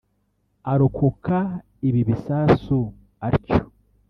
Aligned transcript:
arokoka 0.71 1.37
ibi 1.87 2.01
bisasu 2.09 2.79
atyo 3.27 3.59